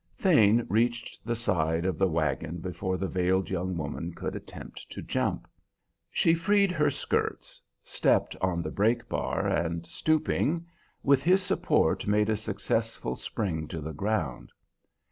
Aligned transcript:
Thane 0.17 0.65
reached 0.67 1.23
the 1.27 1.35
side 1.35 1.85
of 1.85 1.99
the 1.99 2.07
wagon 2.07 2.57
before 2.57 2.97
the 2.97 3.07
veiled 3.07 3.51
young 3.51 3.77
woman 3.77 4.15
could 4.15 4.35
attempt 4.35 4.89
to 4.89 5.01
jump. 5.03 5.47
She 6.09 6.33
freed 6.33 6.71
her 6.71 6.89
skirts, 6.89 7.61
stepped 7.83 8.35
on 8.41 8.63
the 8.63 8.71
brake 8.71 9.07
bar, 9.07 9.45
and 9.45 9.85
stooping, 9.85 10.65
with 11.03 11.21
his 11.21 11.43
support 11.43 12.07
made 12.07 12.29
a 12.31 12.35
successful 12.35 13.15
spring 13.15 13.67
to 13.67 13.79
the 13.79 13.93
ground. 13.93 14.51